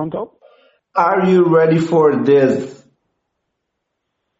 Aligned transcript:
Pronto? 0.00 0.40
Are 0.92 1.26
you 1.26 1.48
ready 1.48 1.78
for 1.78 2.22
this? 2.22 2.86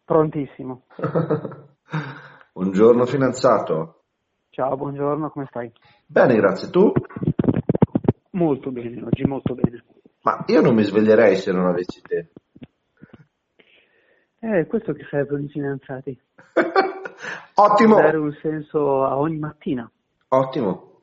Prontissimo. 0.05 0.83
Buongiorno 2.53 3.07
fidanzato. 3.07 4.03
Ciao, 4.51 4.77
buongiorno, 4.77 5.31
come 5.31 5.47
stai? 5.49 5.71
Bene, 6.05 6.35
grazie. 6.35 6.69
Tu? 6.69 6.91
Molto 8.33 8.69
bene, 8.69 9.01
oggi 9.01 9.23
molto 9.23 9.55
bene. 9.55 9.83
Ma 10.21 10.43
io 10.45 10.61
non 10.61 10.75
mi 10.75 10.83
sveglierei 10.83 11.35
se 11.37 11.51
non 11.51 11.65
avessi 11.65 12.01
te. 12.03 12.29
Eh, 14.37 14.67
questo 14.67 14.93
che 14.93 15.07
servono 15.09 15.41
i 15.41 15.47
fidanzati. 15.49 16.21
Ottimo, 17.55 17.95
Dare 17.95 18.17
un 18.17 18.37
senso 18.43 19.03
a 19.05 19.17
ogni 19.17 19.39
mattina. 19.39 19.89
ottimo. 20.27 20.96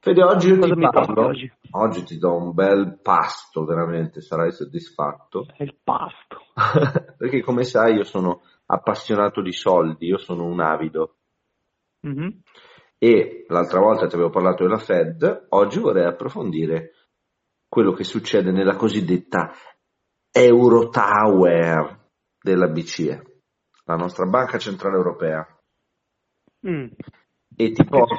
Fede, 0.00 0.22
oggi 0.22 0.48
io 0.48 0.60
ti 0.60 0.74
parlo. 0.80 1.26
oggi? 1.26 1.52
Oggi 1.72 2.04
ti 2.04 2.18
do 2.18 2.36
un 2.36 2.54
bel 2.54 3.00
pasto, 3.02 3.64
veramente, 3.64 4.20
sarai 4.20 4.52
soddisfatto. 4.52 5.46
È 5.56 5.64
il 5.64 5.76
pasto. 5.82 6.46
Perché 7.18 7.42
come 7.42 7.64
sai 7.64 7.94
io 7.94 8.04
sono 8.04 8.42
appassionato 8.66 9.42
di 9.42 9.52
soldi, 9.52 10.06
io 10.06 10.18
sono 10.18 10.44
un 10.44 10.60
avido. 10.60 11.16
Mhm. 12.02 12.42
E 12.96 13.44
l'altra 13.48 13.80
volta 13.80 14.06
ti 14.06 14.14
avevo 14.14 14.30
parlato 14.30 14.62
della 14.62 14.78
Fed, 14.78 15.46
oggi 15.50 15.80
vorrei 15.80 16.06
approfondire 16.06 16.92
quello 17.68 17.92
che 17.92 18.04
succede 18.04 18.50
nella 18.50 18.76
cosiddetta 18.76 19.52
Eurotower 20.30 22.10
della 22.40 22.68
BCE, 22.68 23.42
la 23.84 23.96
nostra 23.96 24.26
banca 24.26 24.58
centrale 24.58 24.96
europea. 24.96 25.46
Mm. 26.66 26.86
E 27.56 27.72
ti 27.72 27.84
porto? 27.84 28.16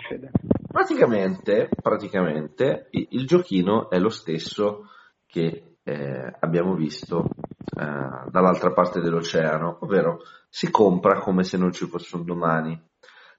Praticamente, 0.71 1.69
praticamente 1.81 2.87
il 2.91 3.25
giochino 3.25 3.89
è 3.89 3.99
lo 3.99 4.09
stesso 4.09 4.89
che 5.25 5.77
eh, 5.83 6.35
abbiamo 6.39 6.75
visto 6.75 7.29
eh, 7.75 8.29
dall'altra 8.29 8.71
parte 8.71 8.99
dell'oceano, 8.99 9.79
ovvero 9.81 10.21
si 10.47 10.69
compra 10.69 11.19
come 11.19 11.43
se 11.43 11.57
non 11.57 11.71
ci 11.71 11.87
fosse 11.87 12.15
un 12.15 12.25
domani. 12.25 12.79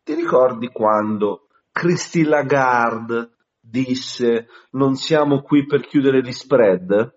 Ti 0.03 0.15
ricordi 0.15 0.69
quando 0.69 1.49
Christine 1.71 2.29
Lagarde 2.29 3.31
disse 3.61 4.49
non 4.73 4.97
siamo 4.97 5.43
qui 5.43 5.67
per 5.67 5.87
chiudere 5.87 6.23
gli 6.23 6.33
spread? 6.33 7.15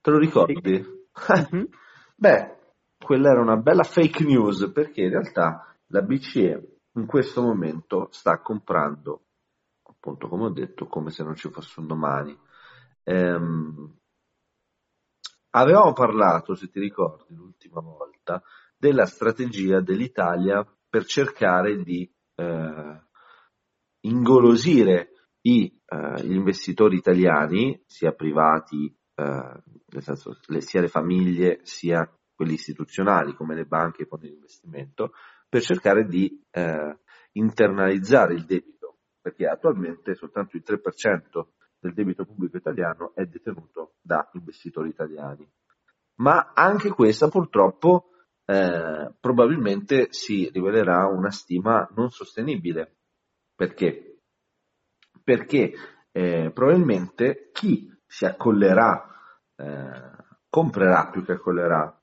Te 0.00 0.10
lo 0.10 0.18
ricordi? 0.18 0.92
Mhm. 1.14 1.68
Beh, 2.16 2.56
quella 2.98 3.30
era 3.30 3.40
una 3.40 3.56
bella 3.56 3.84
fake 3.84 4.24
news 4.24 4.68
perché 4.72 5.02
in 5.02 5.10
realtà 5.10 5.72
la 5.88 6.02
BCE 6.02 6.73
in 6.94 7.06
questo 7.06 7.42
momento 7.42 8.08
sta 8.10 8.40
comprando, 8.40 9.26
appunto 9.82 10.28
come 10.28 10.44
ho 10.44 10.50
detto, 10.50 10.86
come 10.86 11.10
se 11.10 11.24
non 11.24 11.34
ci 11.34 11.50
fosse 11.50 11.80
un 11.80 11.86
domani. 11.86 12.38
Ehm, 13.02 13.98
avevamo 15.50 15.92
parlato, 15.92 16.54
se 16.54 16.68
ti 16.68 16.80
ricordi, 16.80 17.34
l'ultima 17.34 17.80
volta, 17.80 18.42
della 18.76 19.06
strategia 19.06 19.80
dell'Italia 19.80 20.64
per 20.88 21.04
cercare 21.04 21.82
di 21.82 22.08
eh, 22.36 23.02
ingolosire 24.00 25.10
i, 25.42 25.80
eh, 25.86 26.24
gli 26.24 26.34
investitori 26.34 26.96
italiani, 26.96 27.82
sia 27.86 28.12
privati, 28.12 28.86
eh, 29.14 29.62
nel 29.86 30.02
senso 30.02 30.38
le- 30.46 30.60
sia 30.60 30.80
le 30.80 30.88
famiglie, 30.88 31.60
sia 31.62 32.08
quelli 32.34 32.54
istituzionali 32.54 33.34
come 33.34 33.54
le 33.54 33.64
banche 33.64 34.02
e 34.02 34.04
i 34.04 34.08
fondi 34.08 34.28
di 34.28 34.34
investimento, 34.34 35.12
per 35.54 35.62
cercare 35.62 36.04
di 36.08 36.44
eh, 36.50 36.98
internalizzare 37.34 38.34
il 38.34 38.44
debito, 38.44 38.96
perché 39.20 39.46
attualmente 39.46 40.16
soltanto 40.16 40.56
il 40.56 40.64
3% 40.66 41.46
del 41.78 41.94
debito 41.94 42.24
pubblico 42.24 42.56
italiano 42.56 43.14
è 43.14 43.24
detenuto 43.26 43.94
da 44.00 44.28
investitori 44.32 44.88
italiani. 44.88 45.48
Ma 46.16 46.50
anche 46.56 46.90
questa 46.90 47.28
purtroppo 47.28 48.14
eh, 48.46 49.14
probabilmente 49.20 50.08
si 50.10 50.50
rivelerà 50.52 51.06
una 51.06 51.30
stima 51.30 51.88
non 51.94 52.10
sostenibile. 52.10 52.96
Perché? 53.54 54.22
Perché 55.22 55.72
eh, 56.10 56.50
probabilmente 56.52 57.50
chi 57.52 57.88
si 58.04 58.24
accollerà, 58.24 59.08
eh, 59.54 60.10
comprerà 60.48 61.10
più 61.10 61.24
che 61.24 61.34
accollerà 61.34 61.96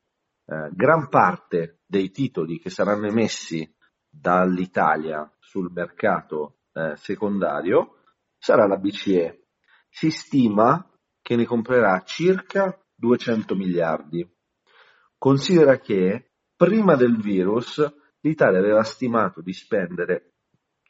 eh, 0.45 0.69
gran 0.71 1.09
parte 1.09 1.80
dei 1.91 2.09
titoli 2.09 2.57
che 2.57 2.69
saranno 2.69 3.07
emessi 3.07 3.69
dall'Italia 4.09 5.29
sul 5.39 5.69
mercato 5.73 6.59
eh, 6.71 6.95
secondario 6.95 7.97
sarà 8.37 8.65
la 8.65 8.77
BCE. 8.77 9.47
Si 9.89 10.09
stima 10.09 10.89
che 11.21 11.35
ne 11.35 11.43
comprerà 11.45 12.01
circa 12.05 12.81
200 12.95 13.55
miliardi. 13.55 14.25
Considera 15.17 15.79
che 15.79 16.31
prima 16.55 16.95
del 16.95 17.17
virus 17.17 17.85
l'Italia 18.21 18.59
aveva 18.59 18.83
stimato 18.83 19.41
di 19.41 19.51
spendere 19.51 20.35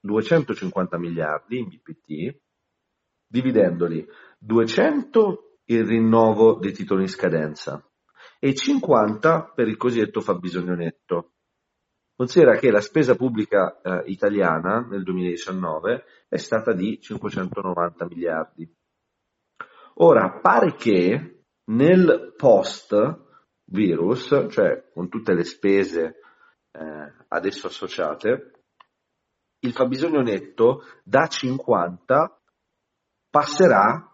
250 0.02 1.00
miliardi 1.00 1.58
in 1.58 1.68
BPT, 1.68 2.42
dividendoli 3.26 4.08
200 4.38 5.58
il 5.66 5.84
rinnovo 5.84 6.60
dei 6.60 6.74
titoli 6.74 7.02
in 7.04 7.10
scadenza 7.10 7.91
e 8.44 8.56
50 8.56 9.52
per 9.54 9.68
il 9.68 9.78
cosiddetto 9.78 10.20
fabbisogno 10.20 10.74
netto. 10.74 11.34
Considera 12.16 12.58
che 12.58 12.72
la 12.72 12.82
spesa 12.82 13.16
pubblica 13.16 13.80
eh, 13.82 14.04
italiana 14.08 14.80
nel 14.80 15.04
2019 15.04 16.04
è 16.28 16.38
stata 16.38 16.74
di 16.74 17.00
590 17.00 18.06
miliardi. 18.06 18.76
Ora, 19.96 20.40
pare 20.42 20.74
che 20.74 21.44
nel 21.66 22.34
post 22.36 22.96
virus, 23.66 24.48
cioè 24.50 24.90
con 24.92 25.08
tutte 25.08 25.36
le 25.36 25.44
spese 25.44 26.16
eh, 26.72 27.14
adesso 27.28 27.68
associate, 27.68 28.64
il 29.60 29.74
fabbisogno 29.74 30.22
netto 30.22 30.82
da 31.04 31.28
50 31.28 32.42
passerà 33.30 34.12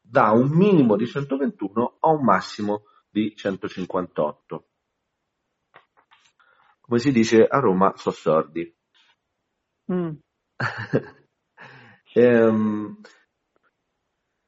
da 0.00 0.30
un 0.30 0.48
minimo 0.50 0.94
di 0.94 1.06
121 1.06 1.96
a 1.98 2.10
un 2.10 2.22
massimo 2.22 2.84
di 3.14 3.36
158. 3.36 4.68
Come 6.80 6.98
si 6.98 7.12
dice 7.12 7.46
a 7.46 7.60
Roma, 7.60 7.92
so 7.96 8.10
sordi. 8.10 8.76
Mm. 9.90 10.16
Ehm, 12.16 13.00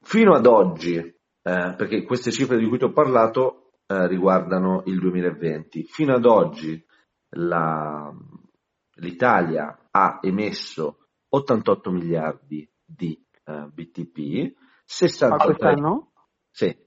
fino 0.01 0.35
ad 0.35 0.45
oggi, 0.45 0.95
eh, 0.95 1.13
perché 1.41 2.03
queste 2.03 2.31
cifre 2.31 2.57
di 2.57 2.65
cui 2.65 2.77
ti 2.77 2.85
ho 2.85 2.93
parlato 2.93 3.73
eh, 3.87 4.07
riguardano 4.07 4.83
il 4.85 4.99
2020, 4.99 5.83
fino 5.83 6.15
ad 6.15 6.25
oggi 6.25 6.81
la- 7.31 8.13
l'Italia 8.99 9.87
ha 9.91 10.19
emesso 10.21 11.09
88 11.27 11.91
miliardi 11.91 12.69
di 12.85 13.21
eh, 13.43 13.67
BTP, 13.69 14.53
Ma 14.55 14.55
63, 14.85 15.43
quest'anno? 15.43 16.11
sì, 16.49 16.86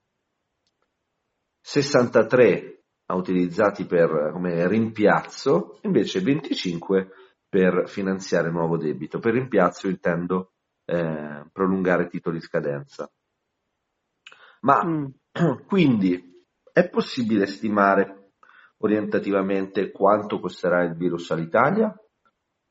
63 1.60 2.84
ha 3.06 3.15
utilizzati 3.16 3.87
per 3.87 4.31
come 4.32 4.66
rimpiazzo, 4.69 5.78
invece 5.82 6.21
25 6.21 7.10
per 7.48 7.88
finanziare 7.88 8.50
nuovo 8.50 8.76
debito. 8.76 9.19
Per 9.19 9.32
rimpiazzo 9.32 9.88
intendo 9.88 10.53
eh, 10.84 11.44
prolungare 11.53 12.09
titoli 12.09 12.41
scadenza. 12.41 13.10
Ma 14.60 14.84
Mm. 14.84 15.06
quindi 15.66 16.44
è 16.72 16.88
possibile 16.88 17.47
stimare 17.47 18.32
orientativamente 18.78 19.91
quanto 19.91 20.41
costerà 20.41 20.82
il 20.84 20.97
virus 20.97 21.31
all'Italia? 21.31 21.94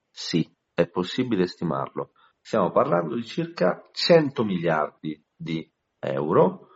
Sì, 0.10 0.50
è 0.74 0.88
possibile 0.88 1.46
stimarlo. 1.46 2.12
Stiamo 2.42 2.72
parlando 2.72 3.16
di 3.16 3.24
circa 3.24 3.88
100 3.92 4.44
miliardi 4.44 5.24
di 5.36 5.70
euro, 6.00 6.69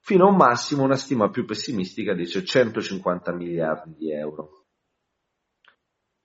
fino 0.00 0.26
a 0.26 0.30
un 0.30 0.36
massimo, 0.36 0.82
una 0.82 0.96
stima 0.96 1.30
più 1.30 1.44
pessimistica 1.44 2.14
dice 2.14 2.44
150 2.44 3.32
miliardi 3.32 3.94
di 3.94 4.12
euro. 4.12 4.64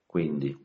Quindi 0.06 0.58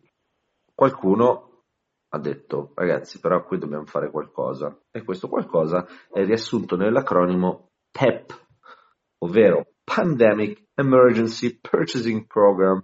qualcuno 0.75 1.65
ha 2.13 2.19
detto, 2.19 2.73
ragazzi, 2.75 3.21
però 3.21 3.45
qui 3.45 3.59
dobbiamo 3.59 3.85
fare 3.85 4.11
qualcosa. 4.11 4.77
E 4.91 5.03
questo 5.05 5.29
qualcosa 5.29 5.87
è 6.13 6.25
riassunto 6.25 6.77
nell'acronimo 6.77 7.71
PEP, 7.91 8.47
ovvero 9.19 9.67
Pandemic 9.85 10.69
Emergency 10.75 11.59
Purchasing 11.61 12.27
Program. 12.27 12.79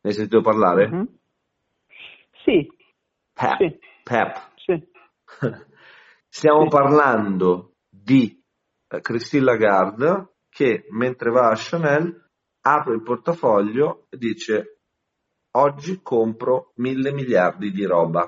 Ne 0.00 0.10
hai 0.10 0.12
sentito 0.12 0.40
parlare? 0.42 0.88
Mhm. 0.88 1.18
Sì, 2.44 2.66
PEP. 3.32 3.56
sì, 3.58 3.78
PEP. 4.04 4.50
sì. 4.56 4.88
Stiamo 6.28 6.62
Sì. 6.62 6.68
parlando 6.68 7.74
di 7.88 8.37
Christine 9.00 9.44
Lagarde 9.44 10.36
che 10.48 10.86
mentre 10.90 11.30
va 11.30 11.50
a 11.50 11.56
Chanel 11.56 12.30
apre 12.60 12.94
il 12.94 13.02
portafoglio 13.02 14.06
e 14.08 14.16
dice 14.16 14.80
oggi 15.52 16.00
compro 16.02 16.72
mille 16.76 17.12
miliardi 17.12 17.70
di 17.70 17.84
roba. 17.84 18.26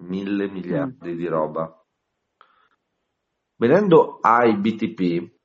Mille 0.00 0.48
miliardi 0.48 1.16
di 1.16 1.26
roba. 1.26 1.74
venendo 3.56 4.18
ai 4.20 4.56
BTP, 4.56 5.38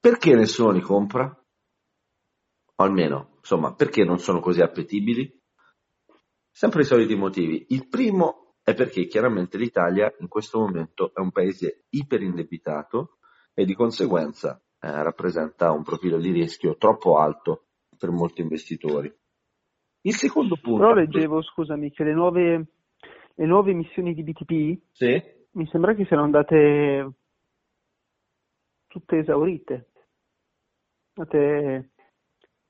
perché 0.00 0.34
nessuno 0.34 0.70
li 0.70 0.80
compra? 0.80 1.24
O 2.76 2.82
almeno, 2.82 3.36
insomma, 3.38 3.74
perché 3.74 4.04
non 4.04 4.18
sono 4.18 4.40
così 4.40 4.60
appetibili? 4.60 5.40
Sempre 6.50 6.82
i 6.82 6.84
soliti 6.84 7.14
motivi. 7.14 7.66
Il 7.68 7.88
primo 7.88 8.43
è 8.64 8.72
perché 8.72 9.06
chiaramente 9.06 9.58
l'Italia 9.58 10.12
in 10.20 10.26
questo 10.26 10.58
momento 10.58 11.12
è 11.14 11.20
un 11.20 11.30
paese 11.30 11.84
iperindebitato 11.90 13.18
e 13.52 13.66
di 13.66 13.74
conseguenza 13.74 14.58
eh, 14.80 15.02
rappresenta 15.02 15.70
un 15.70 15.82
profilo 15.82 16.16
di 16.18 16.30
rischio 16.30 16.78
troppo 16.78 17.18
alto 17.18 17.66
per 17.98 18.10
molti 18.10 18.40
investitori. 18.40 19.14
Il 20.00 20.14
secondo 20.14 20.56
punto. 20.56 20.80
Però 20.80 20.94
leggevo, 20.94 21.42
scusami, 21.42 21.90
che 21.90 22.04
le 22.04 22.14
nuove, 22.14 22.66
le 23.34 23.46
nuove 23.46 23.70
emissioni 23.72 24.14
di 24.14 24.22
BTP 24.22 24.80
sì? 24.92 25.22
mi 25.52 25.66
sembra 25.66 25.94
che 25.94 26.06
siano 26.06 26.22
andate 26.22 27.12
tutte 28.86 29.18
esaurite. 29.18 29.90
A 31.16 31.26
te 31.26 31.90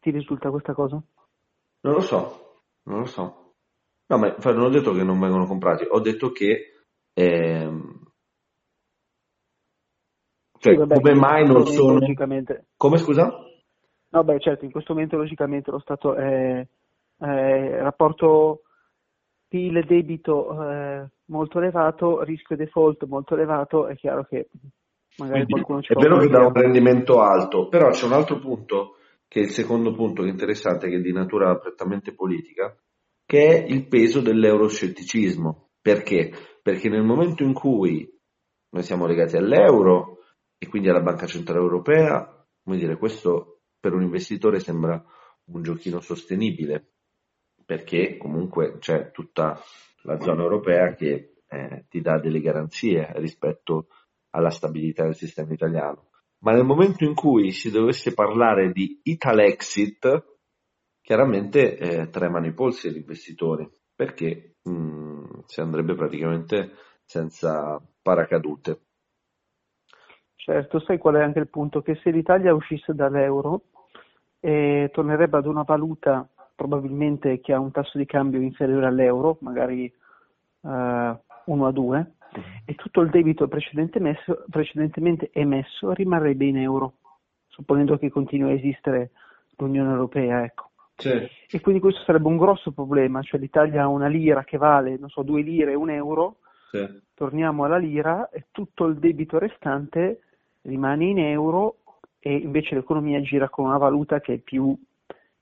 ti 0.00 0.11
risulta 0.11 0.50
questa 0.50 0.75
cosa? 0.75 1.00
Non 1.81 1.93
lo 1.93 2.00
so, 2.00 2.62
non 2.82 2.99
lo 2.99 3.06
so. 3.06 3.44
No, 4.06 4.19
ma 4.19 4.35
non 4.53 4.62
ho 4.62 4.69
detto 4.69 4.93
che 4.93 5.03
non 5.03 5.19
vengono 5.19 5.47
comprati, 5.47 5.87
ho 5.89 6.01
detto 6.01 6.31
che 6.31 6.83
ehm, 7.15 8.05
cioè, 10.65 10.73
sì, 10.73 10.79
vabbè, 10.79 10.95
come 10.95 11.15
mai 11.15 11.47
non 11.47 11.67
sono... 11.67 11.99
Logicamente... 11.99 12.69
Come 12.77 12.97
scusa? 12.97 13.31
No, 14.09 14.25
beh, 14.25 14.41
certo, 14.41 14.65
in 14.65 14.71
questo 14.71 14.95
momento 14.95 15.17
logicamente 15.17 15.71
lo 15.71 15.79
Stato 15.79 16.15
è, 16.15 16.67
è 17.19 17.79
rapporto 17.81 18.62
PIL-debito 19.49 20.62
eh, 20.62 21.09
molto 21.27 21.59
elevato, 21.59 22.23
rischio 22.23 22.57
default 22.57 23.05
molto 23.05 23.35
elevato, 23.35 23.89
è 23.89 23.95
chiaro 23.95 24.25
che 24.25 24.49
magari 25.19 25.45
Quindi, 25.45 25.53
qualcuno 25.53 25.83
ci 25.83 25.93
È 25.93 25.97
vero 25.97 26.19
che 26.19 26.29
dà 26.29 26.47
un 26.47 26.53
rendimento 26.53 27.21
alto, 27.21 27.69
però 27.69 27.91
c'è 27.91 28.07
un 28.07 28.12
altro 28.12 28.39
punto, 28.39 28.97
che 29.29 29.41
è 29.41 29.43
il 29.43 29.50
secondo 29.50 29.93
punto 29.93 30.23
che 30.23 30.29
è 30.29 30.33
interessante, 30.33 30.89
che 30.89 30.97
è 30.97 31.00
di 31.00 31.12
natura 31.12 31.57
prettamente 31.59 32.15
politica, 32.15 32.75
che 33.26 33.47
è 33.47 33.65
il 33.67 33.87
peso 33.88 34.21
dell'euroscetticismo. 34.21 35.71
Perché? 35.81 36.32
Perché 36.62 36.88
nel 36.88 37.05
momento 37.05 37.43
in 37.43 37.53
cui 37.53 38.09
noi 38.71 38.82
siamo 38.82 39.06
legati 39.06 39.37
all'euro 39.37 40.19
e 40.59 40.67
quindi 40.67 40.88
alla 40.88 41.03
Banca 41.03 41.26
Centrale 41.26 41.61
Europea, 41.61 42.47
come 42.62 42.76
dire, 42.76 42.97
questo 42.97 43.61
per 43.79 43.93
un 43.93 44.03
investitore 44.03 44.61
sembra 44.61 45.03
un 45.47 45.62
giochino 45.62 46.00
sostenibile, 46.00 46.93
perché 47.65 48.17
comunque 48.17 48.79
c'è 48.79 49.11
tutta 49.11 49.61
la 50.03 50.19
zona 50.21 50.43
europea 50.43 50.94
che 50.94 51.35
eh, 51.47 51.85
ti 51.88 52.00
dà 52.00 52.19
delle 52.19 52.41
garanzie 52.41 53.12
rispetto 53.17 53.88
alla 54.31 54.50
stabilità 54.50 55.05
del 55.05 55.15
sistema 55.15 55.53
italiano. 55.53 56.09
Ma 56.38 56.53
nel 56.53 56.65
momento 56.65 57.05
in 57.05 57.15
cui 57.15 57.53
si 57.53 57.71
dovesse 57.71 58.12
parlare 58.12 58.73
di 58.73 59.00
Italexit, 59.03 60.34
chiaramente 61.05 61.77
eh, 61.77 62.09
tremano 62.09 62.47
i 62.47 62.55
polsi 62.55 62.89
agli 62.89 62.97
investitori, 62.97 63.69
perché 63.95 64.56
mh, 64.62 64.71
mm, 64.71 65.25
si 65.45 65.61
andrebbe 65.61 65.95
praticamente 65.95 66.73
senza 67.05 67.79
paracadute. 68.01 68.81
Certo, 70.35 70.81
sai 70.81 70.97
qual 70.97 71.17
è 71.17 71.23
anche 71.23 71.41
il 71.41 71.49
punto? 71.49 71.83
Che 71.83 71.97
se 72.03 72.11
l'Italia 72.11 72.55
uscisse 72.55 72.95
dall'euro 72.95 73.65
eh, 74.41 74.91
tornerebbe 74.93 75.37
ad 75.37 75.47
una 75.47 75.62
valuta 75.62 76.27
probabilmente 76.55 77.41
che 77.41 77.53
ha 77.53 77.61
un 77.61 77.71
tasso 77.71 77.99
di 77.99 78.07
cambio 78.07 78.41
inferiore 78.41 78.87
all'euro, 78.87 79.37
magari 79.41 79.85
eh, 79.85 81.19
1 81.45 81.67
a 81.67 81.71
2, 81.71 82.12
e 82.65 82.75
tutto 82.77 83.03
il 83.03 83.11
debito 83.11 83.47
precedentemente 83.47 85.31
emesso 85.33 85.93
rimarrebbe 85.93 86.47
in 86.47 86.59
euro, 86.59 86.95
supponendo 87.49 87.99
che 87.99 88.11
continui 88.11 88.53
a 88.53 88.55
esistere 88.55 89.11
l'Unione 89.57 89.91
Europea. 89.91 90.45
Ecco. 90.45 90.63
Sì. 90.96 91.11
E 91.50 91.61
quindi 91.61 91.81
questo 91.81 92.02
sarebbe 92.02 92.29
un 92.29 92.37
grosso 92.37 92.73
problema, 92.73 93.23
cioè 93.23 93.41
l'Italia 93.41 93.82
ha 93.82 93.88
una 93.88 94.06
lira 94.06 94.44
che 94.44 94.56
vale, 94.56 94.96
non 94.96 95.08
so, 95.08 95.23
2 95.23 95.43
lire 95.43 95.73
e 95.73 95.75
un 95.75 95.91
euro, 95.91 96.37
sì. 96.70 96.87
torniamo 97.14 97.64
alla 97.64 97.76
lira 97.76 98.29
e 98.31 98.46
tutto 98.50 98.87
il 98.87 98.96
debito 98.99 99.38
restante 99.38 100.20
rimane 100.62 101.05
in 101.05 101.19
euro 101.19 101.79
e 102.20 102.35
invece 102.37 102.75
l'economia 102.75 103.20
gira 103.20 103.49
con 103.49 103.67
una 103.67 103.76
valuta 103.76 104.20
che 104.20 104.35
è 104.35 104.38
più 104.38 104.76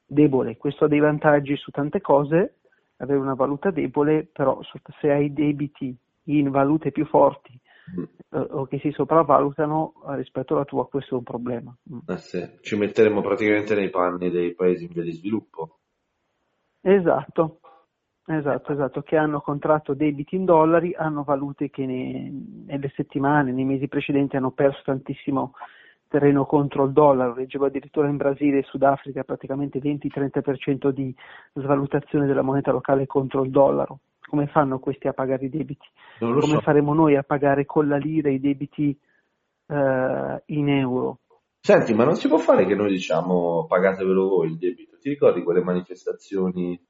debole. 0.05 0.57
Questo 0.57 0.87
ha 0.87 0.89
dei 0.89 0.99
vantaggi 0.99 1.57
su 1.57 1.71
tante 1.71 2.01
cose, 2.01 2.57
avere 2.97 3.19
una 3.19 3.35
valuta 3.35 3.71
debole, 3.71 4.29
però 4.31 4.61
se 5.01 5.11
hai 5.11 5.33
debiti 5.33 5.97
in 6.25 6.51
valute 6.51 6.93
più 6.93 7.05
forti 7.07 7.59
o 8.31 8.67
che 8.67 8.79
si 8.79 8.91
sopravvalutano 8.93 9.93
eh, 10.09 10.17
rispetto 10.17 10.55
alla 10.55 10.65
tua, 10.65 10.89
questo 10.89 11.15
è 11.15 11.19
un 11.19 11.25
problema. 11.25 11.77
Mm. 11.93 11.99
Eh 12.07 12.17
sì. 12.19 12.59
Ci 12.61 12.77
metteremo 12.77 13.21
praticamente 13.21 13.75
nei 13.75 13.91
panni 13.91 14.31
dei 14.31 14.55
paesi 14.55 14.85
in 14.85 14.93
via 14.93 15.03
di 15.03 15.13
sviluppo. 15.13 15.79
Esatto, 16.81 17.61
esatto, 18.27 18.73
esatto, 18.73 19.03
che 19.03 19.17
hanno 19.17 19.41
contratto 19.41 19.95
debiti 19.95 20.35
in 20.35 20.45
dollari, 20.45 20.95
hanno 20.95 21.23
valute 21.23 21.71
che 21.71 21.87
ne, 21.87 22.33
nelle 22.67 22.93
settimane, 22.97 23.53
nei 23.53 23.65
mesi 23.65 23.87
precedenti 23.87 24.37
hanno 24.37 24.51
perso 24.51 24.81
tantissimo 24.85 25.53
terreno 26.09 26.45
contro 26.45 26.85
il 26.85 26.93
dollaro, 26.93 27.35
leggevo 27.35 27.67
addirittura 27.67 28.09
in 28.09 28.19
Brasile 28.19 28.59
e 28.59 28.63
Sudafrica 28.65 29.23
praticamente 29.25 29.79
20-30% 29.79 30.91
di 30.91 31.15
svalutazione 31.55 32.27
della 32.27 32.43
moneta 32.43 32.71
locale 32.71 33.07
contro 33.07 33.45
il 33.45 33.51
dollaro. 33.51 34.01
Come 34.33 34.47
fanno 34.47 34.79
questi 34.79 35.09
a 35.09 35.13
pagare 35.13 35.45
i 35.45 35.51
debiti? 35.51 35.87
Come 36.19 36.41
so. 36.41 36.61
faremo 36.63 36.95
noi 36.95 37.17
a 37.17 37.23
pagare 37.23 37.67
con 37.67 37.87
la 37.87 37.99
lira 37.99 38.31
i 38.31 38.41
debiti 38.41 38.99
uh, 39.67 40.41
in 40.47 40.69
euro? 40.71 41.19
Senti, 41.61 41.93
ma 41.93 42.05
non 42.05 42.15
si 42.15 42.29
può 42.29 42.39
fare 42.39 42.65
che 42.65 42.75
noi 42.75 42.89
diciamo 42.89 43.67
pagatevelo 43.67 44.29
voi 44.29 44.47
il 44.49 44.57
debito? 44.57 44.97
Ti 44.97 45.11
ricordi 45.11 45.43
quelle 45.43 45.63
manifestazioni 45.63 46.83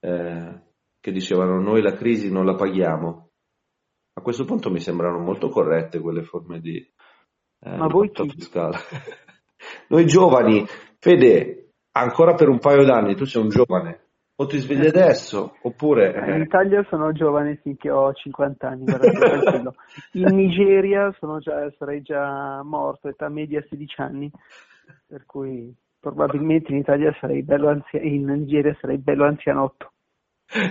eh, 0.00 0.62
che 1.00 1.12
dicevano 1.12 1.62
noi 1.62 1.80
la 1.80 1.94
crisi 1.94 2.30
non 2.30 2.44
la 2.44 2.54
paghiamo? 2.56 3.30
A 4.12 4.20
questo 4.20 4.44
punto 4.44 4.70
mi 4.70 4.80
sembrano 4.80 5.18
molto 5.18 5.48
corrette 5.48 5.98
quelle 5.98 6.24
forme 6.24 6.60
di, 6.60 6.76
eh, 6.76 7.74
Ma 7.74 7.86
voi 7.86 8.10
chi? 8.10 8.28
Noi 9.88 10.06
giovani, 10.06 10.62
Fede, 10.98 11.70
ancora 11.92 12.34
per 12.34 12.50
un 12.50 12.58
paio 12.58 12.84
d'anni, 12.84 13.14
tu 13.14 13.24
sei 13.24 13.40
un 13.40 13.48
giovane, 13.48 14.05
o 14.38 14.46
ti 14.46 14.58
svegli 14.58 14.86
adesso, 14.86 15.56
oppure... 15.62 16.14
Eh, 16.14 16.34
in 16.34 16.42
Italia 16.42 16.84
sono 16.90 17.10
giovane 17.12 17.58
finché 17.62 17.90
ho 17.90 18.12
50 18.12 18.68
anni, 18.68 18.84
In 20.12 20.36
Nigeria 20.36 21.10
già, 21.40 21.72
sarei 21.78 22.02
già 22.02 22.62
morto, 22.62 23.08
età 23.08 23.28
media 23.28 23.64
16 23.66 24.00
anni, 24.00 24.30
per 25.06 25.24
cui 25.24 25.74
probabilmente 25.98 26.70
in 26.70 26.78
Italia 26.78 27.16
sarei 27.18 27.42
bello 27.42 27.68
anziano, 27.68 28.06
in 28.06 28.24
Nigeria 28.24 28.76
sarei 28.78 28.98
bello 28.98 29.24
anzianotto. 29.24 29.92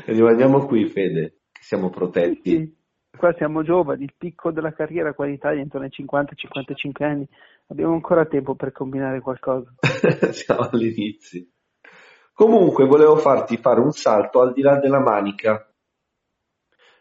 Rimaniamo 0.05 0.65
qui, 0.67 0.85
Fede, 0.85 1.39
che 1.51 1.61
siamo 1.61 1.89
protetti. 1.89 2.51
Sì 2.51 2.83
qua 3.15 3.33
siamo 3.37 3.63
giovani, 3.63 4.03
il 4.03 4.13
picco 4.17 4.51
della 4.51 4.73
carriera 4.73 5.13
qua 5.13 5.25
in 5.25 5.33
Italia 5.33 5.59
è 5.59 5.63
intorno 5.63 5.87
ai 5.87 6.05
50-55 6.05 7.03
anni, 7.03 7.27
abbiamo 7.67 7.93
ancora 7.93 8.25
tempo 8.25 8.55
per 8.55 8.73
combinare 8.73 9.21
qualcosa. 9.21 9.73
siamo 10.31 10.67
all'inizio. 10.69 11.45
Comunque 12.35 12.85
volevo 12.85 13.15
farti 13.15 13.55
fare 13.55 13.79
un 13.79 13.91
salto 13.91 14.41
al 14.41 14.51
di 14.51 14.61
là 14.61 14.77
della 14.77 14.99
manica, 14.99 15.65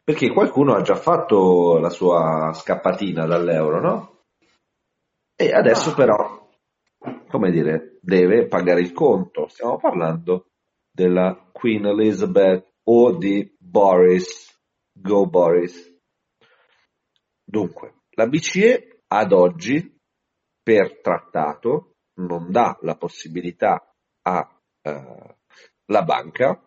perché 0.05 0.31
qualcuno 0.31 0.75
ha 0.75 0.83
già 0.83 0.95
fatto 0.95 1.77
la 1.79 1.91
sua 1.91 2.53
scappatina 2.53 3.27
dall'euro, 3.27 3.81
no? 3.81 4.23
E 5.35 5.51
adesso 5.53 5.91
ah. 5.91 5.95
però, 5.95 6.51
come 7.29 7.51
dire, 7.51 7.99
deve 8.01 8.47
pagare 8.47 8.81
il 8.81 8.93
conto. 8.93 9.49
Stiamo 9.49 9.77
parlando 9.79 10.53
della 10.89 11.49
Queen 11.51 11.87
Elizabeth 11.87 12.75
o 12.85 13.17
di 13.17 13.57
Boris. 13.59 14.57
Go 14.93 15.27
Boris. 15.27 16.01
Dunque, 17.43 18.03
la 18.11 18.29
BCE 18.29 19.03
ad 19.09 19.33
oggi, 19.33 20.01
per 20.63 21.01
trattato, 21.01 21.97
non 22.19 22.53
dà 22.53 22.79
la 22.83 22.95
possibilità 22.95 23.93
alla 24.23 24.54
eh, 24.85 26.05
banca, 26.05 26.63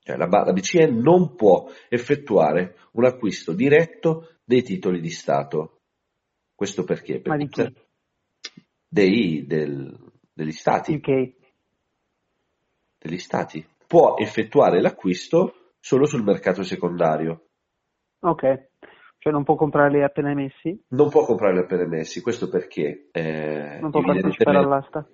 cioè 0.00 0.16
la, 0.16 0.26
la, 0.26 0.52
BCE 0.52 0.86
non 0.86 1.34
può 1.34 1.70
effettuare 1.88 2.76
un 2.92 3.04
acquisto 3.04 3.52
diretto 3.52 4.38
dei 4.44 4.62
titoli 4.62 5.00
di 5.00 5.10
Stato. 5.10 5.80
Questo 6.54 6.84
perché? 6.84 7.22
Ma 7.24 7.36
di 7.36 7.48
chi? 7.48 7.72
Dei, 8.86 9.46
del, 9.46 9.96
degli 10.32 10.52
Stati. 10.52 10.94
Okay. 10.94 11.36
Degli 12.98 13.18
Stati. 13.18 13.66
Può 13.86 14.16
effettuare 14.18 14.80
l'acquisto 14.80 15.74
solo 15.78 16.06
sul 16.06 16.22
mercato 16.22 16.62
secondario. 16.62 17.48
Ok. 18.20 18.70
Cioè 19.18 19.32
non 19.32 19.44
può 19.44 19.56
comprarli 19.56 20.02
appena 20.02 20.30
emessi? 20.30 20.84
Non 20.88 21.10
può 21.10 21.24
comprarli 21.24 21.58
appena 21.58 21.82
emessi, 21.82 22.20
questo 22.20 22.48
perché... 22.48 23.08
Eh, 23.12 23.78
non 23.80 23.90
può 23.90 24.00
partecipare 24.00 24.58
all'asta? 24.58 25.08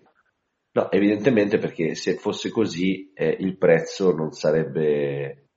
No, 0.76 0.90
evidentemente 0.90 1.58
perché 1.58 1.94
se 1.94 2.16
fosse 2.16 2.50
così 2.50 3.12
eh, 3.14 3.36
il 3.38 3.56
prezzo 3.56 4.12
non 4.12 4.32
sarebbe 4.32 5.50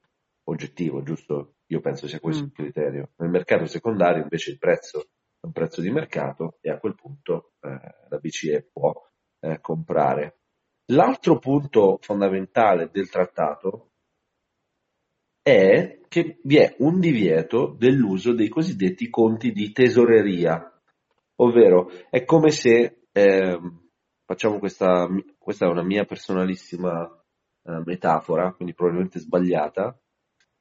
oggettivo, 0.44 1.02
giusto? 1.02 1.56
Io 1.68 1.80
penso 1.80 2.08
sia 2.08 2.20
questo 2.20 2.44
mm. 2.44 2.46
il 2.46 2.54
criterio. 2.54 3.10
Nel 3.18 3.30
mercato 3.30 3.66
secondario 3.66 4.22
invece 4.22 4.52
il 4.52 4.60
prezzo 4.60 5.00
è 5.40 5.46
un 5.46 5.52
prezzo 5.52 5.82
di 5.82 5.90
mercato 5.90 6.58
e 6.62 6.70
a 6.70 6.78
quel 6.78 6.94
punto 6.94 7.54
eh, 7.62 7.80
la 8.10 8.18
BCE 8.18 8.70
può 8.72 8.94
eh, 9.40 9.60
comprare. 9.60 10.38
L'altro 10.92 11.40
punto 11.40 11.98
fondamentale 12.00 12.90
del 12.92 13.10
trattato 13.10 13.94
è 15.42 16.02
che 16.08 16.40
vi 16.44 16.58
è 16.58 16.76
un 16.80 17.00
divieto 17.00 17.76
dell'uso 17.78 18.34
dei 18.34 18.50
cosiddetti 18.50 19.10
conti 19.10 19.52
di 19.52 19.72
tesoreria, 19.72 20.80
ovvero 21.38 21.90
è 22.10 22.24
come 22.24 22.52
se, 22.52 23.08
eh, 23.12 23.60
facciamo 24.28 24.60
questa, 24.60 25.08
questa 25.40 25.66
è 25.66 25.70
una 25.70 25.84
mia 25.84 26.04
personalissima 26.04 27.02
eh, 27.64 27.82
metafora, 27.86 28.52
quindi 28.52 28.74
probabilmente 28.74 29.20
sbagliata, 29.20 29.98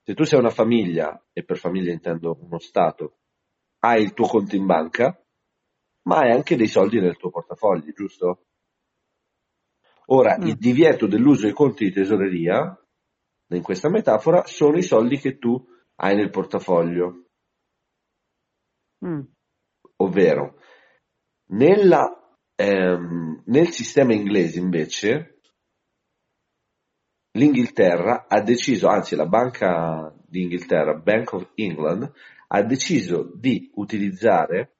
se 0.04 0.14
tu 0.14 0.22
sei 0.22 0.38
una 0.38 0.50
famiglia, 0.50 1.20
e 1.32 1.42
per 1.42 1.58
famiglia 1.58 1.92
intendo 1.92 2.38
uno 2.40 2.60
Stato, 2.60 3.18
hai 3.80 4.04
il 4.04 4.14
tuo 4.14 4.28
conto 4.28 4.54
in 4.54 4.66
banca, 4.66 5.20
ma 6.02 6.18
hai 6.18 6.30
anche 6.30 6.54
dei 6.54 6.68
soldi 6.68 7.00
nel 7.00 7.16
tuo 7.16 7.30
portafoglio, 7.30 7.90
giusto? 7.92 8.44
Ora, 10.06 10.38
mm. 10.38 10.46
il 10.46 10.56
divieto 10.56 11.08
dell'uso 11.08 11.42
dei 11.42 11.52
conti 11.52 11.86
di 11.86 11.92
tesoreria, 11.92 12.80
in 13.48 13.62
questa 13.62 13.88
metafora, 13.88 14.44
sono 14.46 14.76
i 14.76 14.82
soldi 14.82 15.18
che 15.18 15.38
tu 15.38 15.60
hai 15.96 16.14
nel 16.14 16.30
portafoglio. 16.30 17.30
Mm. 19.04 19.22
Ovvero, 19.96 20.60
nella, 21.48 22.25
ehm, 22.56 23.42
nel 23.46 23.68
sistema 23.68 24.12
inglese 24.12 24.58
invece, 24.58 25.40
l'Inghilterra 27.32 28.26
ha 28.28 28.40
deciso, 28.40 28.88
anzi 28.88 29.14
la 29.14 29.26
banca 29.26 30.12
d'Inghilterra, 30.26 30.94
Bank 30.94 31.32
of 31.34 31.50
England, 31.54 32.10
ha 32.48 32.62
deciso 32.62 33.30
di 33.34 33.70
utilizzare 33.74 34.76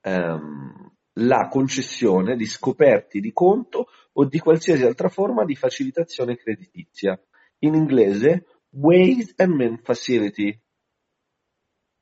ehm, 0.00 0.92
la 1.14 1.48
concessione 1.48 2.36
di 2.36 2.46
scoperti 2.46 3.20
di 3.20 3.32
conto 3.32 3.88
o 4.12 4.24
di 4.24 4.38
qualsiasi 4.38 4.84
altra 4.84 5.08
forma 5.08 5.44
di 5.44 5.54
facilitazione 5.54 6.36
creditizia. 6.36 7.20
In 7.58 7.74
inglese, 7.74 8.46
Ways 8.70 9.34
and 9.36 9.54
Means 9.54 9.80
Facility. 9.82 10.58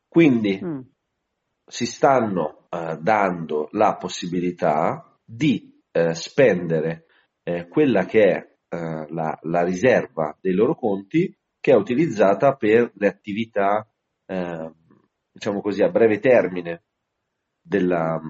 Quindi 0.06 0.60
mm. 0.62 0.80
si 1.66 1.86
stanno 1.86 2.57
uh, 2.70 2.96
dando 3.00 3.68
la 3.72 3.96
possibilità 3.96 5.18
di 5.24 5.80
uh, 5.92 6.12
spendere 6.12 7.06
uh, 7.44 7.68
quella 7.68 8.04
che 8.04 8.22
è 8.22 8.56
la, 8.70 9.38
la, 9.44 9.64
riserva 9.64 10.36
dei 10.42 10.52
loro 10.52 10.74
conti 10.74 11.34
che 11.58 11.72
è 11.72 11.74
utilizzata 11.74 12.54
per 12.54 12.92
le 12.96 13.06
attività, 13.06 13.90
diciamo 15.32 15.62
così, 15.62 15.82
a 15.82 15.88
breve 15.88 16.18
termine 16.18 16.82
della, 17.62 18.20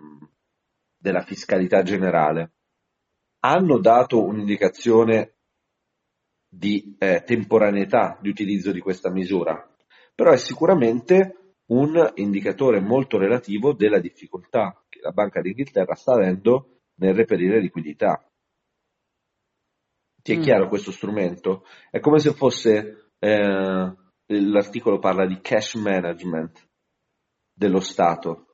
della 0.96 1.22
fiscalità 1.22 1.82
generale. 1.82 2.52
Hanno 3.40 3.78
dato 3.78 4.24
un'indicazione 4.24 5.38
di 6.48 6.96
eh, 6.98 7.22
temporaneità 7.24 8.16
di 8.20 8.28
utilizzo 8.28 8.70
di 8.70 8.80
questa 8.80 9.10
misura, 9.10 9.68
però 10.14 10.30
è 10.30 10.36
sicuramente 10.36 11.37
un 11.68 12.12
indicatore 12.14 12.80
molto 12.80 13.18
relativo 13.18 13.72
della 13.72 13.98
difficoltà 13.98 14.84
che 14.88 15.00
la 15.02 15.10
Banca 15.10 15.40
d'Inghilterra 15.40 15.94
sta 15.94 16.14
avendo 16.14 16.80
nel 16.96 17.14
reperire 17.14 17.60
liquidità. 17.60 18.22
Ti 20.22 20.32
è 20.32 20.36
mm. 20.36 20.42
chiaro 20.42 20.68
questo 20.68 20.90
strumento? 20.90 21.64
È 21.90 22.00
come 22.00 22.18
se 22.18 22.32
fosse, 22.32 23.12
eh, 23.18 23.94
l'articolo 24.26 24.98
parla 24.98 25.26
di 25.26 25.40
cash 25.40 25.74
management 25.74 26.68
dello 27.52 27.80
Stato, 27.80 28.48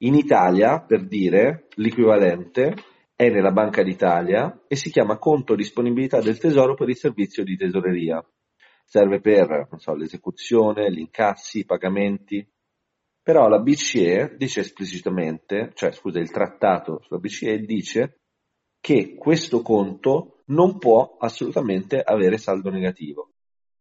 in 0.00 0.14
Italia, 0.14 0.82
per 0.82 1.06
dire, 1.06 1.68
l'equivalente 1.76 2.74
è 3.14 3.30
nella 3.30 3.50
Banca 3.50 3.82
d'Italia 3.82 4.64
e 4.68 4.76
si 4.76 4.90
chiama 4.90 5.16
conto 5.16 5.54
disponibilità 5.54 6.20
del 6.20 6.38
tesoro 6.38 6.74
per 6.74 6.90
il 6.90 6.96
servizio 6.96 7.42
di 7.42 7.56
tesoreria. 7.56 8.22
Serve 8.88 9.20
per 9.20 9.68
so, 9.78 9.94
l'esecuzione, 9.94 10.92
gli 10.92 11.00
incassi, 11.00 11.58
i 11.58 11.64
pagamenti. 11.64 12.48
Però 13.20 13.48
la 13.48 13.58
BCE 13.58 14.36
dice 14.36 14.60
esplicitamente, 14.60 15.72
cioè 15.74 15.90
scusa, 15.90 16.20
il 16.20 16.30
trattato 16.30 17.00
sulla 17.02 17.18
BCE 17.18 17.58
dice 17.58 18.20
che 18.80 19.16
questo 19.16 19.62
conto 19.62 20.42
non 20.46 20.78
può 20.78 21.16
assolutamente 21.18 22.00
avere 22.00 22.38
saldo 22.38 22.70
negativo. 22.70 23.32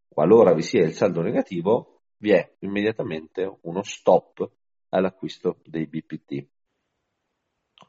Qualora 0.08 0.54
vi 0.54 0.64
sia 0.64 0.84
il 0.84 0.94
saldo 0.94 1.22
negativo, 1.22 2.02
vi 2.18 2.32
è 2.32 2.56
immediatamente 2.60 3.60
uno 3.62 3.84
stop 3.84 4.50
all'acquisto 4.90 5.60
dei 5.64 5.86
BPT. 5.86 6.48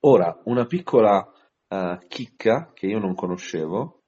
Ora, 0.00 0.42
una 0.44 0.66
piccola 0.66 1.26
uh, 1.68 1.99
chicca 2.08 2.73
che 2.75 2.87
io 2.87 2.99
non 2.99 3.14
conoscevo 3.14 4.02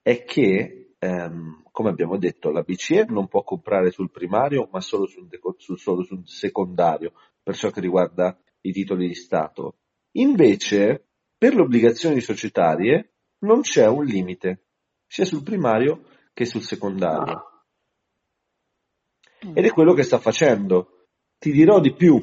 è 0.00 0.22
che, 0.24 0.83
um, 1.04 1.62
come 1.70 1.90
abbiamo 1.90 2.16
detto, 2.16 2.50
la 2.50 2.62
BCE 2.62 3.06
non 3.08 3.28
può 3.28 3.42
comprare 3.42 3.90
sul 3.90 4.10
primario, 4.10 4.68
ma 4.72 4.80
solo 4.80 5.06
sul, 5.06 5.28
sul, 5.58 5.78
solo 5.78 6.02
sul 6.02 6.22
secondario, 6.26 7.12
per 7.42 7.56
ciò 7.56 7.70
che 7.70 7.80
riguarda 7.80 8.38
i 8.62 8.72
titoli 8.72 9.08
di 9.08 9.14
Stato. 9.14 9.78
Invece, 10.12 11.08
per 11.36 11.54
le 11.54 11.62
obbligazioni 11.62 12.20
societarie 12.20 13.12
non 13.40 13.60
c'è 13.60 13.86
un 13.86 14.04
limite, 14.04 14.66
sia 15.06 15.24
sul 15.24 15.42
primario 15.42 16.04
che 16.32 16.44
sul 16.44 16.62
secondario. 16.62 17.32
Ah. 17.32 17.54
Ed 19.52 19.64
è 19.64 19.70
quello 19.70 19.92
che 19.92 20.02
sta 20.02 20.18
facendo. 20.18 21.08
Ti 21.38 21.52
dirò 21.52 21.80
di 21.80 21.92
più. 21.92 22.18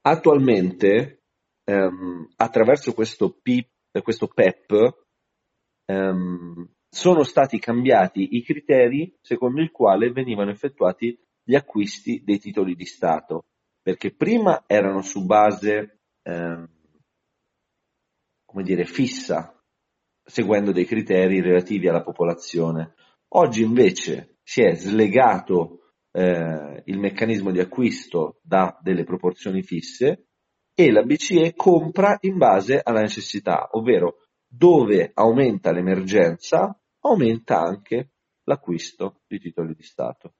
Attualmente, 0.00 1.24
ehm, 1.64 2.28
attraverso 2.36 2.94
questo, 2.94 3.36
P, 3.42 3.68
questo 4.02 4.28
PEP, 4.28 5.05
ehm, 5.86 6.68
sono 6.88 7.22
stati 7.22 7.58
cambiati 7.58 8.36
i 8.36 8.42
criteri 8.42 9.16
secondo 9.20 9.60
il 9.60 9.70
quale 9.70 10.10
venivano 10.10 10.50
effettuati 10.50 11.18
gli 11.42 11.54
acquisti 11.54 12.22
dei 12.24 12.38
titoli 12.38 12.74
di 12.74 12.84
Stato, 12.84 13.44
perché 13.80 14.12
prima 14.14 14.64
erano 14.66 15.02
su 15.02 15.24
base, 15.24 16.00
ehm, 16.22 16.68
come 18.44 18.62
dire, 18.62 18.84
fissa, 18.84 19.62
seguendo 20.24 20.72
dei 20.72 20.84
criteri 20.84 21.40
relativi 21.40 21.88
alla 21.88 22.02
popolazione. 22.02 22.94
Oggi 23.28 23.62
invece 23.62 24.38
si 24.42 24.62
è 24.62 24.74
slegato 24.74 25.92
eh, 26.10 26.82
il 26.86 26.98
meccanismo 26.98 27.50
di 27.50 27.60
acquisto 27.60 28.40
da 28.42 28.76
delle 28.82 29.04
proporzioni 29.04 29.62
fisse 29.62 30.28
e 30.74 30.90
la 30.90 31.02
BCE 31.02 31.54
compra 31.54 32.16
in 32.22 32.38
base 32.38 32.80
alla 32.82 33.00
necessità, 33.00 33.68
ovvero 33.72 34.25
dove 34.56 35.10
aumenta 35.14 35.72
l'emergenza, 35.72 36.78
aumenta 37.00 37.60
anche 37.60 38.12
l'acquisto 38.44 39.20
di 39.26 39.38
titoli 39.38 39.74
di 39.74 39.82
Stato. 39.82 40.34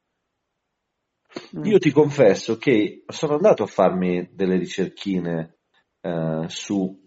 Mm. 1.56 1.64
Io 1.64 1.78
ti 1.78 1.90
confesso 1.90 2.56
che 2.56 3.04
sono 3.06 3.34
andato 3.34 3.64
a 3.64 3.66
farmi 3.66 4.30
delle 4.32 4.56
ricerchine 4.56 5.58
eh, 6.00 6.44
su 6.48 7.04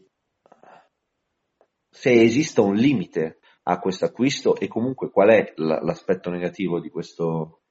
se 1.89 2.21
esista 2.21 2.61
un 2.61 2.75
limite 2.75 3.39
a 3.63 3.79
questo 3.79 4.05
acquisto 4.05 4.55
e 4.55 4.67
comunque 4.67 5.09
qual 5.09 5.29
è 5.29 5.53
l'aspetto 5.57 6.29
negativo 6.29 6.79
di 6.79 6.89
questo, 6.89 7.63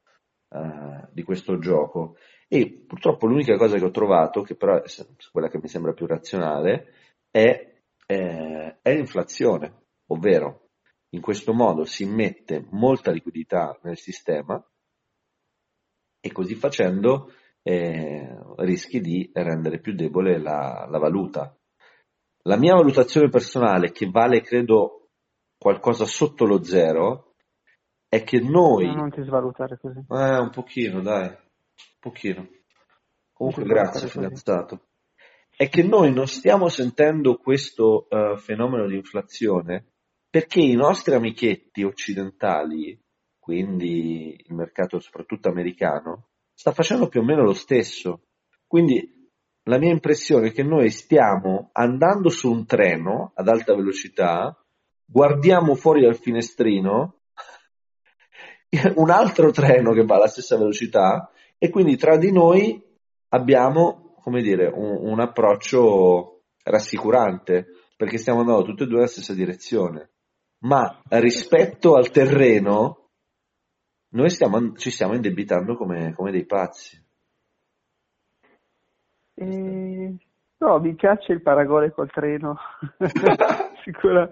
uh, 0.49 1.09
di 1.13 1.23
questo 1.23 1.59
gioco. 1.59 2.17
E 2.47 2.85
purtroppo 2.87 3.27
l'unica 3.27 3.57
cosa 3.57 3.79
che 3.79 3.85
ho 3.85 3.91
trovato, 3.91 4.43
che 4.43 4.55
però 4.55 4.83
è 4.83 4.89
quella 5.33 5.49
che 5.49 5.59
mi 5.61 5.69
sembra 5.69 5.93
più 5.93 6.07
razionale, 6.07 6.93
è, 7.31 7.78
eh, 8.11 8.79
è 8.81 8.95
l'inflazione, 8.95 9.89
ovvero 10.07 10.71
in 11.11 11.21
questo 11.21 11.53
modo 11.53 11.85
si 11.85 12.05
immette 12.05 12.67
molta 12.71 13.11
liquidità 13.11 13.79
nel 13.83 13.99
sistema 13.99 14.63
e 16.21 16.33
così 16.33 16.55
facendo 16.55 17.33
eh, 17.63 18.35
rischi 18.57 19.01
di 19.01 19.31
rendere 19.35 19.81
più 19.81 19.95
debole 19.95 20.39
la, 20.39 20.87
la, 20.89 20.99
valuta. 20.99 21.55
La 22.45 22.57
mia 22.57 22.75
valutazione 22.75 23.29
personale, 23.29 23.93
che 23.93 24.09
vale 24.09 24.41
credo 24.41 25.11
qualcosa 25.59 26.07
sotto 26.07 26.47
lo 26.47 26.63
zero, 26.63 27.35
è 28.09 28.25
che 28.25 28.41
noi... 28.41 28.87
No, 28.87 28.95
non 28.95 29.11
ti 29.11 29.23
svalutare 29.23 29.79
così. 29.79 29.99
Eh, 29.99 30.39
un 30.39 30.51
pochino, 30.51 31.03
dai, 31.03 31.27
un 31.27 31.37
pochino. 32.01 32.49
Comunque 33.33 33.65
grazie, 33.65 34.09
fidanzato. 34.09 34.88
È 35.59 35.69
che 35.69 35.83
noi 35.83 36.13
non 36.13 36.29
stiamo 36.29 36.69
sentendo 36.69 37.35
questo 37.35 38.07
uh, 38.09 38.37
fenomeno 38.37 38.87
di 38.87 38.95
inflazione 38.95 39.87
perché 40.31 40.61
i 40.61 40.77
nostri 40.77 41.17
amichetti 41.17 41.83
occidentali, 41.83 42.97
quindi 43.41 44.41
il 44.47 44.55
mercato 44.55 45.01
soprattutto 45.01 45.49
americano, 45.49 46.29
sta 46.55 46.71
facendo 46.71 47.09
più 47.09 47.23
o 47.23 47.25
meno 47.25 47.43
lo 47.43 47.55
stesso. 47.55 48.29
Quindi 48.69 49.33
la 49.65 49.79
mia 49.79 49.91
impressione 49.91 50.51
è 50.51 50.53
che 50.53 50.63
noi 50.63 50.91
stiamo 50.91 51.71
andando 51.73 52.29
su 52.29 52.53
un 52.53 52.65
treno 52.65 53.33
ad 53.35 53.49
alta 53.49 53.75
velocità, 53.75 54.57
guardiamo 55.05 55.75
fuori 55.75 56.03
dal 56.03 56.15
finestrino 56.15 57.23
un 58.95 59.11
altro 59.11 59.51
treno 59.51 59.93
che 59.93 60.05
va 60.05 60.15
alla 60.15 60.29
stessa 60.29 60.57
velocità 60.57 61.33
e 61.59 61.69
quindi 61.69 61.97
tra 61.97 62.17
di 62.17 62.31
noi 62.31 62.81
abbiamo, 63.31 64.08
come 64.29 64.43
dire, 64.43 64.67
un, 64.67 65.09
un 65.11 65.21
approccio 65.21 66.43
rassicurante 66.63 67.69
perché 67.97 68.19
stiamo 68.19 68.41
andando 68.41 68.63
tutti 68.63 68.83
e 68.83 68.87
due 68.87 68.97
nella 68.97 69.09
stessa 69.09 69.33
direzione. 69.33 70.11
Ma 70.61 71.01
rispetto 71.09 71.95
al 71.95 72.11
terreno, 72.11 73.09
noi 74.11 74.29
stiamo, 74.29 74.75
ci 74.75 74.91
stiamo 74.91 75.15
indebitando 75.15 75.77
come, 75.77 76.13
come 76.13 76.31
dei 76.31 76.45
pazzi. 76.45 77.03
Eh, 79.35 80.15
no, 80.59 80.81
mi 80.81 80.95
piace 80.95 81.33
il 81.33 81.41
paragone 81.41 81.91
col 81.91 82.11
treno. 82.11 82.59
Sicura, 83.83 84.31